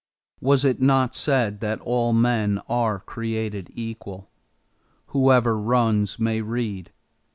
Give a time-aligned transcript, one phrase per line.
[0.39, 4.31] Was it not said that all men are created equal?
[5.09, 6.91] Whoever runs may read.